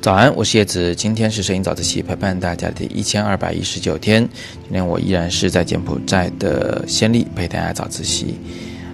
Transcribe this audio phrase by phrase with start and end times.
[0.00, 4.26] 早安，我是叶子，今天是摄影早自习陪伴大家的一千二百一十九天。
[4.62, 8.34] 今天我依然是在柬埔寨的暹粒陪大家早自习。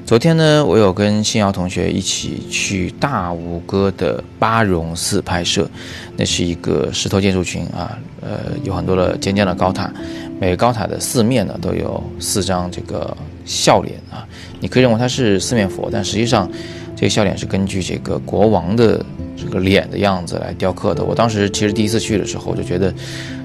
[0.04, 5.70] 昨天呢，我有跟新瑶同学一起去大吴哥的巴戎寺拍摄，
[6.16, 9.88] 那是一个石头建筑群啊，呃，有很多的尖尖的高塔，
[10.41, 14.27] 每个高塔的四面呢都有四张这个笑脸啊，
[14.59, 16.50] 你可以认为它是四面佛，但实际上
[16.96, 19.07] 这个笑脸是根据这个国王的。
[19.46, 21.05] 这个脸的样子来雕刻的。
[21.05, 22.92] 我当时其实第一次去的时候，我就觉得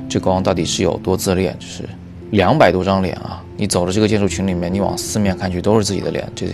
[0.10, 1.84] 这国王到底是有多自恋，就是
[2.32, 3.44] 两百多张脸啊！
[3.56, 6.48] 你走了这个建筑群里面，你往四面看去都是自己的脸，这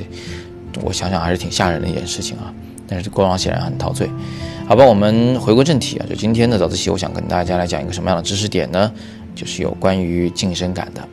[0.83, 2.53] 我想想还是挺吓人的一件事情啊。
[2.87, 4.09] 但是国王显然很陶醉。
[4.67, 8.91] 好吧，我们回归正题啊，就今天的早自习，我想跟大家来讲一个什么样的知识点呢？
[9.33, 11.07] 就是有关于近身感的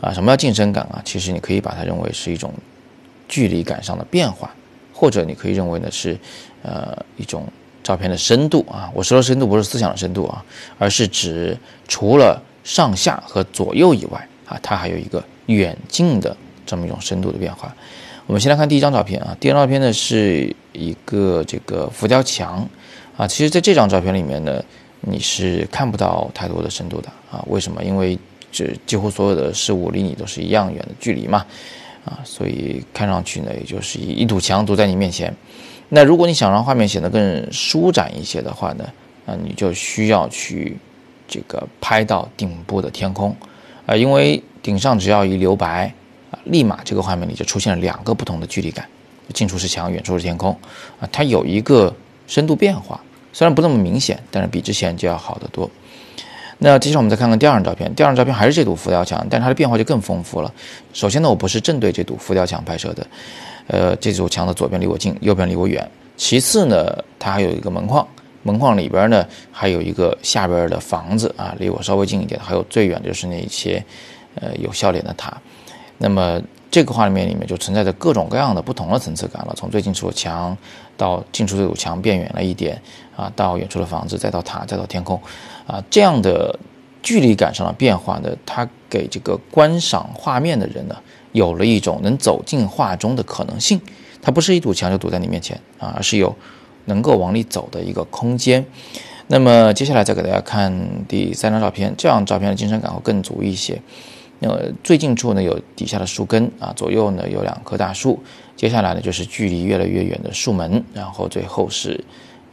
[0.00, 0.12] 啊。
[0.12, 1.00] 什么叫近身感啊？
[1.04, 2.52] 其实你可以把它认为是一种
[3.26, 4.50] 距离感上的变化，
[4.92, 6.18] 或者你可以认为呢是
[6.62, 7.46] 呃一种。
[7.82, 10.44] 照片的深度啊，我说的深度不是思想的深度啊，
[10.78, 11.56] 而是指
[11.88, 17.74] 除了上下和左右以外啊，它还有一个远近的这么一种深度的变化。
[18.26, 22.68] 我们先来看第一张照片啊，第一张照片呢是一个这个浮雕墙
[23.16, 24.62] 啊，其实在这张照片里面呢，
[25.00, 27.82] 你是看不到太多的深度的啊，为什么？
[27.82, 28.16] 因为
[28.52, 31.44] 这几乎所有的事物离你都是一样远的距离嘛
[32.04, 35.34] 啊，所以看上去呢，也就是一一堵墙堵在你面前。
[35.92, 38.88] 那如果你想让画面显得更舒展一些的话呢，
[39.26, 40.76] 那你就需要去
[41.26, 43.36] 这个拍到顶部的天空，
[43.86, 45.92] 啊，因为顶上只要一留白，
[46.30, 48.86] 啊，立马这个画面里就出现了两个不同的距离感，
[49.34, 50.56] 近处是墙，远处是天空，
[51.00, 51.92] 啊，它有一个
[52.28, 53.00] 深度变化，
[53.32, 55.68] 虽然不那么明显，但是比之前就要好得多。
[56.62, 60.52] 那接下来我们再看看第二张照片，第二张照片还是这堵浮雕墙，但是它的变化就更丰富了。
[60.92, 63.06] 首先呢，我不是正对这堵浮雕墙拍摄的。
[63.66, 65.90] 呃，这堵墙的左边离我近，右边离我远。
[66.18, 68.06] 其次呢，它还有一个门框，
[68.42, 72.38] 门框里边呢还有一个下边的房子啊，离我稍微近一点。
[72.38, 73.82] 还有最远就是那一些，
[74.34, 75.40] 呃，有笑脸的塔。
[76.02, 76.40] 那么
[76.70, 80.56] 这个画面里面就存在着各种各样的不同的层次感了，从最近处的墙
[80.96, 82.80] 到近处这堵墙变远了一点
[83.14, 85.20] 啊，到远处的房子，再到塔，再到天空，
[85.66, 86.58] 啊，这样的
[87.02, 90.96] 距离感上的变化呢，它给这个观赏画面的人呢。
[91.32, 93.80] 有了一种能走进画中的可能性，
[94.20, 96.34] 它不是一堵墙就堵在你面前啊，而是有
[96.86, 98.66] 能够往里走的一个空间。
[99.28, 103.80] 那么接下来再给大家看第三张照片，这样照片的精神感会更足一些。
[104.40, 108.18] 那么最近处呢有底下的树根啊，左右呢有两棵大树，
[108.56, 112.02] 接下来呢就是距离越来越远的树门，然后最后是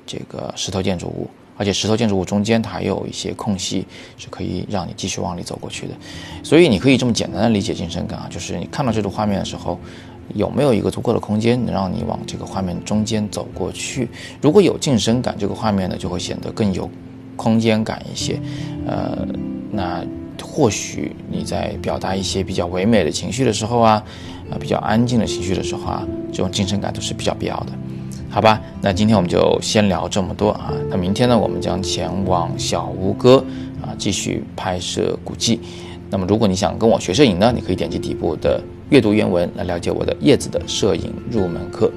[0.06, 1.28] 这个石头建筑物。
[1.60, 3.84] 而且石头建筑物中间它还有一些空隙，
[4.16, 5.94] 是可以让你继续往里走过去的。
[6.44, 9.80] 所以你可以这么简单的理解近身感啊，就是你看到这组画面的时候，
[10.36, 14.08] 有没有一个足够的空间能让你往这个画面中间走过去？
[14.40, 16.88] 如果有近身感，这个画面呢就会显得更有
[17.36, 18.40] 空间感一些。
[18.86, 19.28] 呃，
[19.72, 20.06] 那
[20.58, 24.04] 或许你在表达一些比较唯美的情绪的时候啊，
[24.50, 27.68] 啊比较安静的情绪的时候啊，这种精神感都是比较必要的。
[28.28, 30.74] 好吧，那今天我们就先聊这么多啊。
[30.90, 33.38] 那明天呢，我们将前往小吴哥
[33.84, 35.60] 啊，继续拍摄古迹。
[36.10, 41.92] 那么，如果你想跟我学摄影呢，你可以点击底部的阅读原文来了解我的叶子的摄影入门课。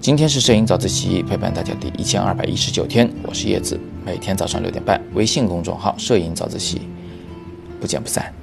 [0.00, 3.76] 今天是摄影早自习陪伴大家第一千二百一十九天，我是叶子，
[4.06, 6.82] 每天早上六点半，微信公众号“摄影早自习”，
[7.80, 8.39] 不见不散。